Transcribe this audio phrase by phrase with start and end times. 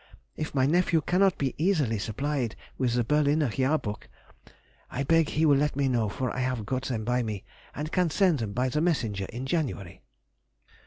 [0.35, 4.07] If my nephew cannot be easily supplied with the Berliner Jahrbuch,
[4.89, 7.43] I beg he will let me know, for I have got them by me,
[7.75, 10.01] and can send them by the messenger in January.